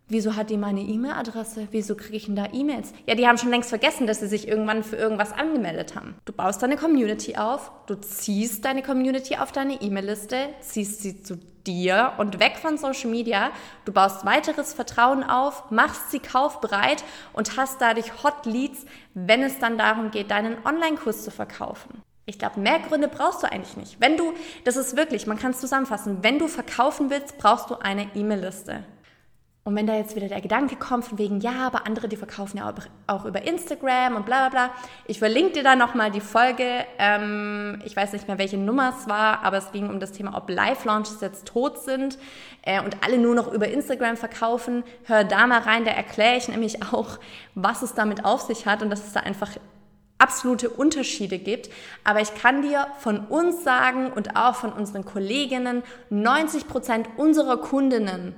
Wieso 0.07 0.35
hat 0.35 0.51
die 0.51 0.57
meine 0.57 0.81
E-Mail-Adresse? 0.81 1.67
Wieso 1.71 1.95
kriege 1.95 2.17
ich 2.17 2.25
denn 2.27 2.35
da 2.35 2.47
E-Mails? 2.53 2.93
Ja, 3.07 3.15
die 3.15 3.27
haben 3.27 3.39
schon 3.39 3.49
längst 3.49 3.69
vergessen, 3.69 4.05
dass 4.05 4.19
sie 4.19 4.27
sich 4.27 4.47
irgendwann 4.47 4.83
für 4.83 4.97
irgendwas 4.97 5.31
angemeldet 5.31 5.95
haben. 5.95 6.13
Du 6.25 6.33
baust 6.33 6.61
deine 6.61 6.77
Community 6.77 7.37
auf, 7.37 7.71
du 7.87 7.95
ziehst 7.95 8.65
deine 8.65 8.83
Community 8.83 9.37
auf 9.37 9.51
deine 9.51 9.81
E-Mail-Liste, 9.81 10.49
ziehst 10.61 11.01
sie 11.01 11.23
zu 11.23 11.39
dir 11.65 12.13
und 12.19 12.39
weg 12.39 12.57
von 12.61 12.77
Social 12.77 13.09
Media. 13.09 13.49
Du 13.85 13.93
baust 13.93 14.27
weiteres 14.27 14.73
Vertrauen 14.73 15.23
auf, 15.23 15.71
machst 15.71 16.11
sie 16.11 16.19
kaufbereit 16.19 17.03
und 17.33 17.57
hast 17.57 17.81
dadurch 17.81 18.23
Hot 18.23 18.45
Leads, 18.45 18.85
wenn 19.15 19.41
es 19.41 19.57
dann 19.57 19.79
darum 19.79 20.11
geht, 20.11 20.29
deinen 20.29 20.57
Online-Kurs 20.65 21.23
zu 21.23 21.31
verkaufen. 21.31 22.03
Ich 22.27 22.37
glaube, 22.37 22.59
mehr 22.59 22.77
Gründe 22.77 23.07
brauchst 23.07 23.41
du 23.41 23.51
eigentlich 23.51 23.75
nicht. 23.75 23.99
Wenn 23.99 24.17
du, 24.17 24.33
das 24.65 24.77
ist 24.77 24.95
wirklich, 24.95 25.25
man 25.25 25.39
kann 25.39 25.51
es 25.51 25.59
zusammenfassen, 25.59 26.19
wenn 26.21 26.37
du 26.37 26.47
verkaufen 26.47 27.09
willst, 27.09 27.39
brauchst 27.39 27.71
du 27.71 27.75
eine 27.75 28.07
E-Mail-Liste. 28.13 28.83
Und 29.67 29.75
wenn 29.75 29.87
da 29.87 29.95
jetzt 29.95 30.15
wieder 30.15 30.27
der 30.27 30.41
Gedanke 30.41 30.75
kommt 30.75 31.05
von 31.05 31.17
wegen, 31.17 31.39
ja, 31.39 31.65
aber 31.65 31.87
andere, 31.87 32.07
die 32.07 32.17
verkaufen 32.17 32.57
ja 32.57 32.71
auch 33.07 33.25
über 33.25 33.41
Instagram 33.41 34.15
und 34.15 34.23
bla 34.23 34.47
bla 34.47 34.67
bla. 34.67 34.75
Ich 35.07 35.17
verlinke 35.17 35.53
dir 35.53 35.63
da 35.63 35.75
nochmal 35.75 36.11
die 36.11 36.21
Folge. 36.21 36.85
Ähm, 36.99 37.81
ich 37.83 37.95
weiß 37.95 38.13
nicht 38.13 38.27
mehr, 38.27 38.37
welche 38.37 38.59
Nummer 38.59 38.93
es 38.95 39.09
war, 39.09 39.43
aber 39.43 39.57
es 39.57 39.71
ging 39.71 39.89
um 39.89 39.99
das 39.99 40.11
Thema, 40.11 40.37
ob 40.37 40.51
Live-Launches 40.51 41.19
jetzt 41.19 41.47
tot 41.47 41.79
sind 41.79 42.19
äh, 42.61 42.79
und 42.79 43.03
alle 43.03 43.17
nur 43.17 43.33
noch 43.33 43.51
über 43.51 43.67
Instagram 43.67 44.17
verkaufen. 44.17 44.83
Hör 45.05 45.23
da 45.23 45.47
mal 45.47 45.61
rein, 45.61 45.83
da 45.83 45.89
erkläre 45.89 46.37
ich 46.37 46.47
nämlich 46.47 46.83
auch, 46.83 47.17
was 47.55 47.81
es 47.81 47.95
damit 47.95 48.23
auf 48.23 48.41
sich 48.41 48.67
hat 48.67 48.83
und 48.83 48.91
dass 48.91 49.07
es 49.07 49.13
da 49.13 49.21
einfach 49.21 49.49
absolute 50.19 50.69
Unterschiede 50.69 51.39
gibt. 51.39 51.71
Aber 52.03 52.21
ich 52.21 52.35
kann 52.35 52.61
dir 52.61 52.85
von 52.99 53.17
uns 53.17 53.63
sagen 53.63 54.11
und 54.11 54.35
auch 54.35 54.53
von 54.53 54.71
unseren 54.71 55.05
Kolleginnen, 55.05 55.81
90 56.11 56.67
Prozent 56.67 57.09
unserer 57.17 57.57
Kundinnen 57.57 58.35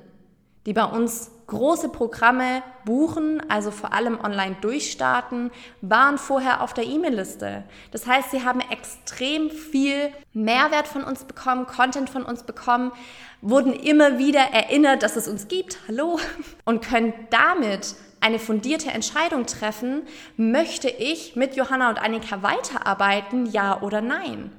die 0.67 0.73
bei 0.73 0.83
uns 0.83 1.31
große 1.47 1.87
Programme 1.87 2.61
buchen, 2.83 3.41
also 3.49 3.71
vor 3.71 3.93
allem 3.93 4.19
online 4.19 4.57
durchstarten, 4.59 5.49
waren 5.79 6.17
vorher 6.17 6.61
auf 6.61 6.73
der 6.73 6.83
E-Mail-Liste. 6.83 7.63
Das 7.91 8.05
heißt, 8.05 8.31
sie 8.31 8.43
haben 8.43 8.59
extrem 8.59 9.49
viel 9.49 10.11
Mehrwert 10.33 10.89
von 10.89 11.05
uns 11.05 11.23
bekommen, 11.23 11.65
Content 11.67 12.09
von 12.09 12.23
uns 12.23 12.43
bekommen, 12.43 12.91
wurden 13.39 13.71
immer 13.71 14.17
wieder 14.17 14.41
erinnert, 14.41 15.03
dass 15.03 15.15
es 15.15 15.29
uns 15.29 15.47
gibt, 15.47 15.79
hallo, 15.87 16.19
und 16.65 16.83
können 16.83 17.13
damit 17.29 17.95
eine 18.19 18.37
fundierte 18.37 18.91
Entscheidung 18.91 19.45
treffen, 19.45 20.01
möchte 20.35 20.89
ich 20.89 21.37
mit 21.37 21.55
Johanna 21.55 21.89
und 21.89 22.01
Annika 22.01 22.43
weiterarbeiten, 22.43 23.45
ja 23.45 23.81
oder 23.81 24.01
nein. 24.01 24.51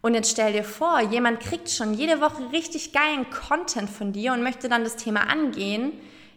Und 0.00 0.14
jetzt 0.14 0.30
stell 0.30 0.52
dir 0.52 0.64
vor, 0.64 1.00
jemand 1.00 1.40
kriegt 1.40 1.70
schon 1.70 1.94
jede 1.94 2.20
Woche 2.20 2.52
richtig 2.52 2.92
geilen 2.92 3.28
Content 3.30 3.90
von 3.90 4.12
dir 4.12 4.32
und 4.32 4.42
möchte 4.42 4.68
dann 4.68 4.84
das 4.84 4.96
Thema 4.96 5.28
angehen. 5.28 5.92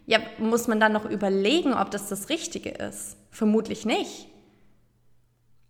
Ja, 0.06 0.18
muss 0.38 0.66
man 0.66 0.80
dann 0.80 0.92
noch 0.92 1.04
überlegen, 1.04 1.72
ob 1.72 1.90
das 1.90 2.08
das 2.08 2.28
Richtige 2.28 2.70
ist? 2.70 3.16
Vermutlich 3.30 3.86
nicht. 3.86 4.26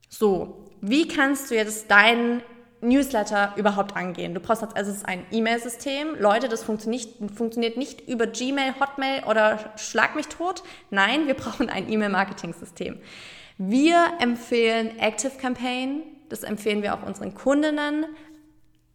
So, 0.09 0.71
wie 0.81 1.07
kannst 1.07 1.51
du 1.51 1.55
jetzt 1.55 1.91
deinen 1.91 2.43
Newsletter 2.81 3.53
überhaupt 3.57 3.95
angehen? 3.95 4.35
Du 4.35 4.41
brauchst 4.41 4.63
als 4.63 4.75
erstes 4.75 5.05
ein 5.05 5.25
E-Mail-System. 5.31 6.17
Leute, 6.19 6.49
das 6.49 6.65
funktioniert, 6.65 7.09
funktioniert 7.35 7.77
nicht 7.77 8.09
über 8.09 8.27
Gmail, 8.27 8.75
Hotmail 8.81 9.25
oder 9.25 9.73
Schlag 9.77 10.17
mich 10.17 10.29
tot. 10.29 10.63
Nein, 10.91 11.27
wir 11.27 11.35
brauchen 11.35 11.69
ein 11.69 11.91
E-Mail-Marketing-System. 11.91 12.99
Wir 13.59 14.13
empfehlen 14.19 14.99
Active 14.99 15.33
Campaign, 15.39 16.03
das 16.33 16.43
empfehlen 16.43 16.83
wir 16.83 16.95
auch 16.95 17.03
unseren 17.03 17.35
Kundinnen. 17.35 18.07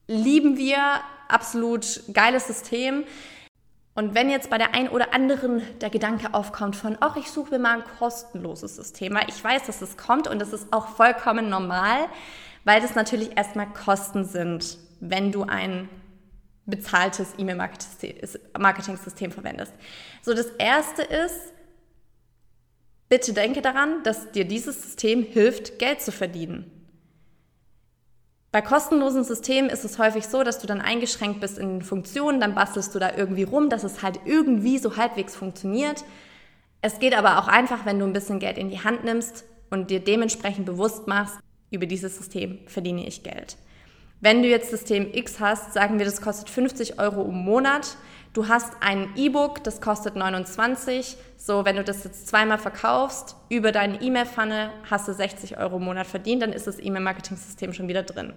Lieben 0.07 0.57
wir, 0.57 0.79
absolut 1.27 2.01
geiles 2.11 2.47
System. 2.47 3.03
Und 3.93 4.15
wenn 4.15 4.29
jetzt 4.29 4.49
bei 4.49 4.57
der 4.57 4.73
einen 4.73 4.89
oder 4.89 5.13
anderen 5.13 5.61
der 5.79 5.89
Gedanke 5.89 6.33
aufkommt 6.33 6.75
von, 6.75 6.97
ach, 6.99 7.15
ich 7.15 7.29
suche 7.29 7.51
mir 7.51 7.59
mal 7.59 7.77
ein 7.77 7.83
kostenloses 7.99 8.75
System, 8.75 9.13
weil 9.15 9.29
ich 9.29 9.43
weiß, 9.43 9.63
dass 9.63 9.81
es 9.81 9.97
kommt 9.97 10.27
und 10.27 10.39
das 10.39 10.51
ist 10.51 10.71
auch 10.71 10.87
vollkommen 10.87 11.49
normal, 11.49 12.07
weil 12.63 12.81
das 12.81 12.95
natürlich 12.95 13.37
erstmal 13.37 13.67
Kosten 13.67 14.25
sind, 14.25 14.77
wenn 14.99 15.31
du 15.31 15.43
ein 15.43 15.89
bezahltes 16.65 17.33
E-Mail-Marketing-System 17.37 19.31
verwendest. 19.31 19.73
So, 20.21 20.33
das 20.33 20.47
erste 20.57 21.03
ist, 21.03 21.53
bitte 23.09 23.33
denke 23.33 23.61
daran, 23.61 24.03
dass 24.03 24.31
dir 24.31 24.45
dieses 24.45 24.81
System 24.81 25.23
hilft, 25.23 25.79
Geld 25.79 26.01
zu 26.01 26.11
verdienen. 26.11 26.76
Bei 28.51 28.61
kostenlosen 28.61 29.23
Systemen 29.23 29.69
ist 29.69 29.83
es 29.83 29.99
häufig 29.99 30.27
so, 30.27 30.43
dass 30.43 30.59
du 30.59 30.67
dann 30.67 30.81
eingeschränkt 30.81 31.41
bist 31.41 31.57
in 31.57 31.67
den 31.67 31.81
Funktionen, 31.81 32.39
dann 32.39 32.55
bastelst 32.55 32.95
du 32.95 32.99
da 32.99 33.15
irgendwie 33.15 33.43
rum, 33.43 33.69
dass 33.69 33.83
es 33.83 34.01
halt 34.01 34.21
irgendwie 34.25 34.77
so 34.77 34.95
halbwegs 34.95 35.35
funktioniert. 35.35 36.05
Es 36.81 36.99
geht 36.99 37.13
aber 37.13 37.39
auch 37.39 37.47
einfach, 37.47 37.85
wenn 37.85 37.99
du 37.99 38.05
ein 38.05 38.13
bisschen 38.13 38.39
Geld 38.39 38.57
in 38.57 38.69
die 38.69 38.83
Hand 38.83 39.03
nimmst 39.03 39.43
und 39.69 39.89
dir 39.89 39.99
dementsprechend 39.99 40.65
bewusst 40.65 41.07
machst, 41.07 41.37
über 41.71 41.85
dieses 41.85 42.17
System 42.17 42.59
verdiene 42.67 43.05
ich 43.05 43.23
Geld. 43.23 43.57
Wenn 44.19 44.41
du 44.41 44.49
jetzt 44.49 44.71
System 44.71 45.13
X 45.13 45.39
hast, 45.39 45.73
sagen 45.73 45.99
wir, 45.99 46.05
das 46.05 46.21
kostet 46.21 46.49
50 46.49 46.99
Euro 46.99 47.23
im 47.23 47.35
Monat. 47.35 47.97
Du 48.33 48.47
hast 48.47 48.73
ein 48.81 49.09
E-Book, 49.15 49.63
das 49.63 49.79
kostet 49.79 50.15
29. 50.15 51.17
So, 51.37 51.65
wenn 51.65 51.75
du 51.75 51.83
das 51.83 52.03
jetzt 52.03 52.27
zweimal 52.27 52.57
verkaufst, 52.57 53.35
über 53.49 53.71
deine 53.71 54.01
E-Mail-Pfanne 54.01 54.71
hast 54.89 55.07
du 55.07 55.13
60 55.13 55.57
Euro 55.59 55.77
im 55.77 55.83
Monat 55.83 56.07
verdient, 56.07 56.41
dann 56.41 56.51
ist 56.51 56.65
das 56.65 56.79
E-Mail-Marketing-System 56.79 57.73
schon 57.73 57.87
wieder 57.87 58.01
drin. 58.01 58.33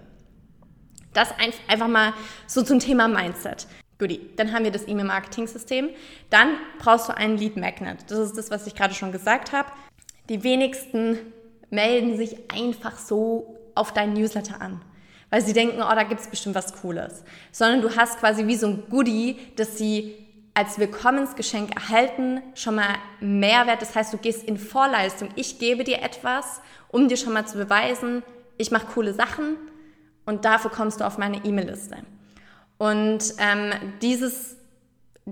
Das 1.13 1.29
einfach 1.67 1.87
mal 1.87 2.13
so 2.45 2.61
zum 2.61 2.77
Thema 2.77 3.07
Mindset. 3.07 3.65
Goodie. 3.97 4.21
Dann 4.35 4.53
haben 4.53 4.63
wir 4.63 4.71
das 4.71 4.87
E-Mail-Marketing-System. 4.87 5.89
Dann 6.29 6.57
brauchst 6.77 7.09
du 7.09 7.17
einen 7.17 7.37
Lead 7.37 7.57
Magnet. 7.57 8.05
Das 8.07 8.19
ist 8.19 8.37
das, 8.37 8.51
was 8.51 8.67
ich 8.67 8.75
gerade 8.75 8.93
schon 8.93 9.11
gesagt 9.11 9.51
habe. 9.51 9.71
Die 10.29 10.43
wenigsten 10.43 11.17
melden 11.71 12.17
sich 12.17 12.51
einfach 12.51 12.99
so 12.99 13.57
auf 13.73 13.93
deinen 13.93 14.13
Newsletter 14.13 14.61
an 14.61 14.81
weil 15.31 15.41
sie 15.41 15.53
denken, 15.53 15.81
oh, 15.81 15.95
da 15.95 16.03
gibt 16.03 16.21
es 16.21 16.27
bestimmt 16.27 16.53
was 16.53 16.79
Cooles. 16.81 17.23
Sondern 17.51 17.81
du 17.81 17.95
hast 17.95 18.19
quasi 18.19 18.45
wie 18.45 18.55
so 18.55 18.67
ein 18.67 18.83
Goodie, 18.89 19.39
das 19.55 19.77
sie 19.77 20.13
als 20.53 20.77
Willkommensgeschenk 20.77 21.73
erhalten, 21.75 22.41
schon 22.53 22.75
mal 22.75 22.95
Mehrwert. 23.21 23.81
Das 23.81 23.95
heißt, 23.95 24.13
du 24.13 24.17
gehst 24.17 24.43
in 24.43 24.57
Vorleistung. 24.57 25.29
Ich 25.35 25.57
gebe 25.57 25.83
dir 25.83 26.01
etwas, 26.01 26.61
um 26.89 27.07
dir 27.07 27.17
schon 27.17 27.33
mal 27.33 27.47
zu 27.47 27.57
beweisen, 27.57 28.21
ich 28.57 28.69
mache 28.69 28.87
coole 28.93 29.13
Sachen 29.13 29.55
und 30.25 30.45
dafür 30.45 30.69
kommst 30.69 30.99
du 30.99 31.05
auf 31.05 31.17
meine 31.17 31.43
E-Mail-Liste. 31.43 31.97
Und 32.77 33.33
ähm, 33.37 33.71
dieses 34.01 34.57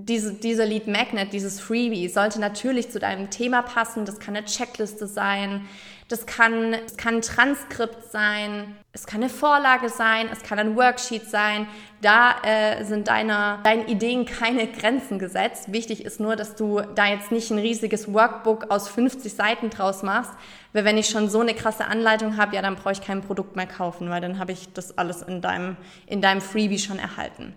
diese, 0.04 0.34
dieser 0.34 0.66
Lead 0.66 0.86
Magnet, 0.86 1.32
dieses 1.32 1.60
Freebie, 1.60 2.08
sollte 2.08 2.40
natürlich 2.40 2.90
zu 2.90 2.98
deinem 2.98 3.30
Thema 3.30 3.62
passen. 3.62 4.04
Das 4.04 4.18
kann 4.18 4.36
eine 4.36 4.46
Checkliste 4.46 5.06
sein, 5.06 5.66
das 6.10 6.26
kann, 6.26 6.74
es 6.74 6.96
kann 6.96 7.16
ein 7.16 7.22
Transkript 7.22 8.10
sein, 8.10 8.74
es 8.92 9.06
kann 9.06 9.22
eine 9.22 9.30
Vorlage 9.30 9.88
sein, 9.88 10.28
es 10.32 10.42
kann 10.42 10.58
ein 10.58 10.74
Worksheet 10.74 11.30
sein. 11.30 11.68
Da 12.02 12.34
äh, 12.42 12.84
sind 12.84 13.06
deine, 13.06 13.60
deinen 13.62 13.86
Ideen 13.86 14.26
keine 14.26 14.66
Grenzen 14.66 15.20
gesetzt. 15.20 15.72
Wichtig 15.72 16.04
ist 16.04 16.18
nur, 16.18 16.34
dass 16.34 16.56
du 16.56 16.80
da 16.96 17.06
jetzt 17.06 17.30
nicht 17.30 17.52
ein 17.52 17.60
riesiges 17.60 18.12
Workbook 18.12 18.72
aus 18.72 18.88
50 18.88 19.32
Seiten 19.32 19.70
draus 19.70 20.02
machst, 20.02 20.32
weil 20.72 20.84
wenn 20.84 20.98
ich 20.98 21.08
schon 21.08 21.30
so 21.30 21.40
eine 21.40 21.54
krasse 21.54 21.84
Anleitung 21.84 22.36
habe, 22.36 22.56
ja, 22.56 22.62
dann 22.62 22.74
brauche 22.74 22.92
ich 22.92 23.02
kein 23.02 23.22
Produkt 23.22 23.54
mehr 23.54 23.68
kaufen, 23.68 24.10
weil 24.10 24.20
dann 24.20 24.40
habe 24.40 24.50
ich 24.50 24.72
das 24.72 24.98
alles 24.98 25.22
in 25.22 25.40
deinem, 25.40 25.76
in 26.06 26.20
deinem 26.20 26.40
Freebie 26.40 26.80
schon 26.80 26.98
erhalten. 26.98 27.54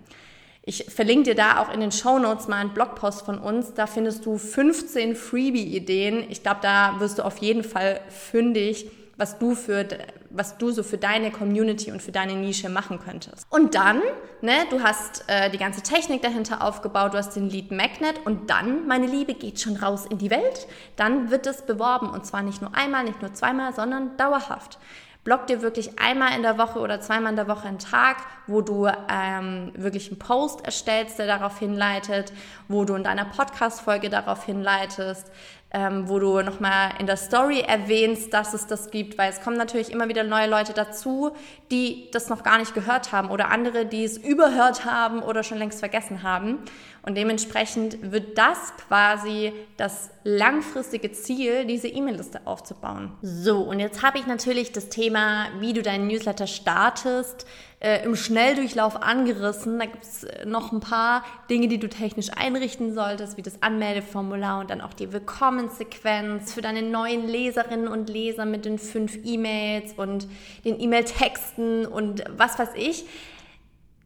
Ich 0.65 0.85
verlinke 0.85 1.31
dir 1.31 1.35
da 1.35 1.59
auch 1.59 1.73
in 1.73 1.81
den 1.81 1.91
Show 1.91 2.19
Notes 2.19 2.47
mal 2.47 2.57
einen 2.57 2.73
Blogpost 2.73 3.25
von 3.25 3.37
uns. 3.37 3.73
Da 3.73 3.85
findest 3.85 4.25
du 4.25 4.37
15 4.37 5.15
Freebie-Ideen. 5.15 6.25
Ich 6.29 6.41
glaube, 6.41 6.59
da 6.61 6.95
wirst 6.99 7.19
du 7.19 7.23
auf 7.23 7.37
jeden 7.39 7.63
Fall 7.63 7.99
fündig, 8.09 8.89
was 9.17 9.37
du 9.37 9.55
für 9.55 9.85
was 10.33 10.57
du 10.57 10.71
so 10.71 10.83
für 10.83 10.97
deine 10.97 11.31
Community 11.31 11.91
und 11.91 12.01
für 12.01 12.11
deine 12.11 12.33
Nische 12.33 12.67
machen 12.67 12.99
könntest. 12.99 13.45
Und 13.49 13.75
dann, 13.75 14.01
ne, 14.41 14.53
du 14.69 14.81
hast 14.81 15.25
äh, 15.27 15.49
die 15.51 15.57
ganze 15.57 15.81
Technik 15.81 16.23
dahinter 16.23 16.63
aufgebaut, 16.63 17.13
du 17.13 17.17
hast 17.17 17.35
den 17.35 17.49
Lead 17.49 17.71
Magnet 17.71 18.19
und 18.25 18.49
dann, 18.49 18.87
meine 18.87 19.05
Liebe, 19.05 19.35
geht 19.35 19.59
schon 19.59 19.77
raus 19.77 20.07
in 20.09 20.17
die 20.17 20.31
Welt. 20.31 20.67
Dann 20.95 21.29
wird 21.29 21.45
es 21.45 21.61
beworben 21.61 22.09
und 22.09 22.25
zwar 22.25 22.41
nicht 22.41 22.61
nur 22.61 22.75
einmal, 22.75 23.03
nicht 23.03 23.21
nur 23.21 23.33
zweimal, 23.33 23.73
sondern 23.73 24.17
dauerhaft. 24.17 24.79
Block 25.23 25.47
dir 25.47 25.61
wirklich 25.61 25.99
einmal 25.99 26.35
in 26.35 26.41
der 26.41 26.57
Woche 26.57 26.79
oder 26.79 26.99
zweimal 26.99 27.31
in 27.31 27.37
der 27.37 27.47
Woche 27.47 27.67
einen 27.67 27.79
Tag, 27.79 28.17
wo 28.45 28.61
du 28.61 28.87
ähm, 29.09 29.71
wirklich 29.75 30.09
einen 30.09 30.19
Post 30.19 30.65
erstellst, 30.65 31.17
der 31.17 31.27
darauf 31.27 31.59
hinleitet, 31.59 32.33
wo 32.67 32.83
du 32.83 32.95
in 32.95 33.03
deiner 33.03 33.23
Podcast-Folge 33.25 34.09
darauf 34.09 34.45
hinleitest, 34.45 35.31
ähm, 35.71 36.09
wo 36.09 36.19
du 36.19 36.41
nochmal 36.41 36.91
in 36.99 37.07
der 37.07 37.15
Story 37.15 37.61
erwähnst, 37.61 38.33
dass 38.33 38.53
es 38.53 38.67
das 38.67 38.91
gibt, 38.91 39.17
weil 39.17 39.31
es 39.31 39.41
kommen 39.41 39.57
natürlich 39.57 39.91
immer 39.93 40.09
wieder 40.09 40.23
neue 40.23 40.47
Leute 40.47 40.73
dazu, 40.73 41.31
die 41.71 42.09
das 42.11 42.29
noch 42.29 42.43
gar 42.43 42.57
nicht 42.57 42.73
gehört 42.73 43.13
haben 43.13 43.29
oder 43.31 43.49
andere, 43.49 43.85
die 43.85 44.03
es 44.03 44.17
überhört 44.17 44.83
haben 44.83 45.23
oder 45.23 45.43
schon 45.43 45.57
längst 45.57 45.79
vergessen 45.79 46.21
haben. 46.21 46.59
Und 47.05 47.15
dementsprechend 47.15 48.13
wird 48.13 48.37
das 48.37 48.73
quasi 48.87 49.51
das 49.75 50.09
langfristige 50.23 51.11
Ziel, 51.11 51.65
diese 51.65 51.89
E-Mail-Liste 51.89 52.41
aufzubauen. 52.45 53.11
So, 53.21 53.59
und 53.59 53.81
jetzt 53.81 54.01
habe 54.03 54.19
ich 54.19 54.25
natürlich 54.25 54.71
das 54.71 54.87
Thema, 54.87 55.47
wie 55.59 55.73
du 55.73 55.81
deinen 55.81 56.07
Newsletter 56.07 56.47
startest, 56.47 57.45
äh, 57.81 58.05
im 58.05 58.15
Schnelldurchlauf 58.15 59.03
angerissen. 59.03 59.79
Da 59.79 59.85
gibt 59.85 60.03
es 60.03 60.23
äh, 60.23 60.45
noch 60.45 60.71
ein 60.71 60.79
paar 60.79 61.25
Dinge, 61.49 61.67
die 61.67 61.77
du 61.77 61.89
technisch 61.89 62.29
einrichten 62.33 62.93
solltest, 62.93 63.35
wie 63.35 63.41
das 63.41 63.61
Anmeldeformular 63.61 64.61
und 64.61 64.69
dann 64.69 64.79
auch 64.79 64.93
die 64.93 65.11
Willkommenssequenz 65.11 66.53
für 66.53 66.61
deine 66.61 66.83
neuen 66.83 67.27
Leserinnen 67.27 67.89
und 67.89 68.09
Leser 68.09 68.45
mit 68.45 68.63
den 68.63 68.79
fünf 68.79 69.17
E-Mails 69.25 69.93
und 69.97 70.29
den 70.63 70.79
E-Mail-Texten 70.79 71.85
und 71.85 72.23
was 72.37 72.57
weiß 72.57 72.69
ich 72.75 73.03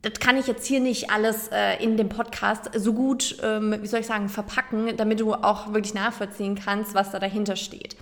das 0.02 0.20
kann 0.20 0.38
ich 0.38 0.48
jetzt 0.48 0.66
hier 0.66 0.80
nicht 0.80 1.10
alles 1.10 1.50
äh, 1.50 1.84
in 1.84 1.98
dem 1.98 2.10
Podcast 2.10 2.70
so 2.76 2.94
gut, 2.94 3.38
ähm, 3.42 3.76
wie 3.82 3.88
soll 3.88 4.02
ich 4.02 4.06
sagen, 4.08 4.30
verpacken, 4.30 4.96
damit 4.96 5.20
du 5.20 5.34
auch 5.34 5.74
wirklich 5.74 5.94
nachvollziehen 5.94 6.56
kannst, 6.56 6.94
was 6.94 7.12
da 7.12 7.20
dahinter 7.20 7.56
steht. 7.56 7.96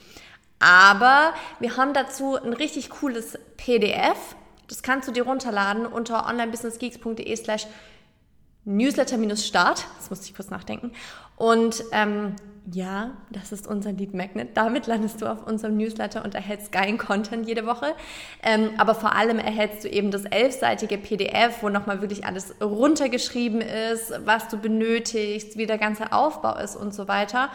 Aber 0.60 1.34
wir 1.60 1.78
haben 1.78 1.94
dazu 1.94 2.36
ein 2.36 2.54
richtig 2.54 2.90
cooles 2.90 3.38
PDF. 3.58 4.36
Das 4.68 4.84
kannst 4.84 5.08
du 5.08 5.12
dir 5.12 5.24
runterladen 5.24 5.86
unter 5.86 6.28
onlinebusinessgeeks.de 6.28 7.36
slash 7.36 7.68
newsletter-start. 8.66 9.86
Das 9.98 10.10
musste 10.10 10.26
ich 10.28 10.36
kurz 10.36 10.50
nachdenken. 10.50 10.92
Und 11.38 11.84
ähm, 11.92 12.36
ja, 12.72 13.12
das 13.30 13.52
ist 13.52 13.68
unser 13.68 13.92
Lead 13.92 14.14
Magnet. 14.14 14.58
Damit 14.58 14.88
landest 14.88 15.22
du 15.22 15.32
auf 15.32 15.46
unserem 15.46 15.78
Newsletter 15.78 16.24
und 16.24 16.34
erhältst 16.34 16.72
geilen 16.72 16.98
Content 16.98 17.48
jede 17.48 17.66
Woche. 17.66 17.94
Ähm, 18.42 18.72
aber 18.78 18.96
vor 18.96 19.16
allem 19.16 19.38
erhältst 19.38 19.84
du 19.84 19.90
eben 19.90 20.10
das 20.10 20.26
elfseitige 20.26 20.98
PDF, 20.98 21.62
wo 21.62 21.70
nochmal 21.70 22.02
wirklich 22.02 22.26
alles 22.26 22.56
runtergeschrieben 22.62 23.62
ist, 23.62 24.14
was 24.26 24.48
du 24.48 24.58
benötigst, 24.58 25.58
wie 25.58 25.68
der 25.68 25.78
ganze 25.78 26.12
Aufbau 26.12 26.58
ist 26.58 26.76
und 26.76 26.94
so 26.94 27.08
weiter. 27.08 27.50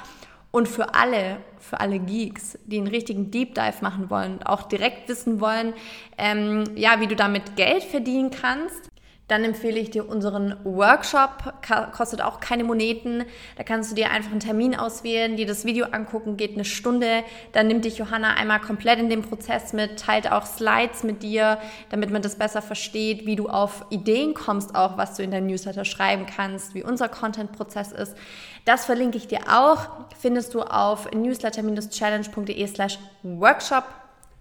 Und 0.53 0.69
für 0.69 0.95
alle, 0.95 1.39
für 1.59 1.81
alle 1.81 2.01
Geeks, 2.01 2.59
die 2.67 2.79
einen 2.79 2.89
richtigen 2.89 3.31
Deep 3.31 3.55
Dive 3.55 3.83
machen 3.83 4.11
wollen, 4.11 4.43
auch 4.43 4.63
direkt 4.63 5.09
wissen 5.09 5.41
wollen, 5.41 5.75
ähm, 6.19 6.65
ja, 6.75 7.01
wie 7.01 7.07
du 7.07 7.15
damit 7.15 7.55
Geld 7.55 7.85
verdienen 7.85 8.31
kannst, 8.31 8.90
dann 9.31 9.45
empfehle 9.45 9.79
ich 9.79 9.91
dir 9.91 10.09
unseren 10.09 10.57
Workshop, 10.65 11.55
kostet 11.93 12.21
auch 12.21 12.41
keine 12.41 12.65
Moneten. 12.65 13.25
Da 13.57 13.63
kannst 13.63 13.93
du 13.93 13.95
dir 13.95 14.11
einfach 14.11 14.33
einen 14.33 14.41
Termin 14.41 14.75
auswählen, 14.75 15.37
dir 15.37 15.47
das 15.47 15.65
Video 15.65 15.87
angucken, 15.87 16.37
geht 16.37 16.55
eine 16.55 16.65
Stunde. 16.65 17.23
Dann 17.53 17.69
nimmt 17.69 17.85
dich 17.85 17.99
Johanna 17.99 18.35
einmal 18.35 18.61
komplett 18.61 18.99
in 18.99 19.09
den 19.09 19.23
Prozess 19.23 19.73
mit, 19.73 20.01
teilt 20.01 20.33
auch 20.33 20.45
Slides 20.45 21.05
mit 21.05 21.23
dir, 21.23 21.59
damit 21.91 22.11
man 22.11 22.23
das 22.23 22.37
besser 22.37 22.61
versteht, 22.61 23.25
wie 23.25 23.37
du 23.37 23.49
auf 23.49 23.85
Ideen 23.91 24.35
kommst, 24.35 24.75
auch 24.75 24.97
was 24.97 25.17
du 25.17 25.23
in 25.23 25.31
deinem 25.31 25.47
Newsletter 25.47 25.85
schreiben 25.85 26.27
kannst, 26.27 26.75
wie 26.75 26.83
unser 26.83 27.09
Content-Prozess 27.09 27.93
ist. 27.93 28.17
Das 28.65 28.85
verlinke 28.85 29.17
ich 29.17 29.29
dir 29.29 29.41
auch, 29.49 29.87
findest 30.19 30.55
du 30.55 30.63
auf 30.63 31.11
newsletter-challenge.de 31.13 32.67
slash 32.67 32.99
workshop 33.23 33.85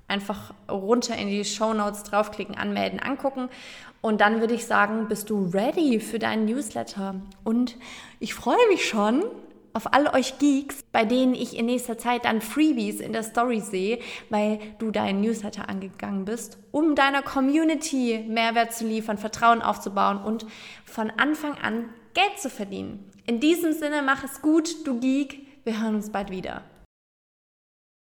einfach 0.09 0.53
runter 0.69 1.15
in 1.15 1.27
die 1.27 1.45
Show 1.45 1.73
Notes 1.73 2.03
draufklicken, 2.03 2.55
anmelden, 2.55 2.99
angucken. 2.99 3.49
Und 4.01 4.21
dann 4.21 4.39
würde 4.39 4.53
ich 4.53 4.65
sagen, 4.65 5.07
bist 5.07 5.29
du 5.29 5.49
ready 5.53 5.99
für 5.99 6.19
deinen 6.19 6.45
Newsletter. 6.45 7.15
Und 7.43 7.75
ich 8.19 8.33
freue 8.33 8.67
mich 8.69 8.87
schon 8.87 9.23
auf 9.73 9.93
all 9.93 10.07
euch 10.07 10.39
Geeks, 10.39 10.83
bei 10.91 11.05
denen 11.05 11.33
ich 11.33 11.55
in 11.57 11.67
nächster 11.67 11.97
Zeit 11.97 12.25
dann 12.25 12.41
Freebies 12.41 12.99
in 12.99 13.13
der 13.13 13.23
Story 13.23 13.59
sehe, 13.59 13.99
weil 14.29 14.59
du 14.79 14.91
deinen 14.91 15.21
Newsletter 15.21 15.69
angegangen 15.69 16.25
bist, 16.25 16.57
um 16.71 16.95
deiner 16.95 17.21
Community 17.21 18.25
Mehrwert 18.27 18.73
zu 18.73 18.87
liefern, 18.87 19.17
Vertrauen 19.17 19.61
aufzubauen 19.61 20.17
und 20.17 20.45
von 20.85 21.11
Anfang 21.11 21.53
an 21.55 21.89
Geld 22.13 22.39
zu 22.39 22.49
verdienen. 22.49 23.09
In 23.25 23.39
diesem 23.39 23.73
Sinne, 23.73 24.01
mach 24.01 24.23
es 24.23 24.41
gut, 24.41 24.87
du 24.87 24.99
Geek. 24.99 25.45
Wir 25.63 25.81
hören 25.81 25.95
uns 25.95 26.11
bald 26.11 26.31
wieder. 26.31 26.63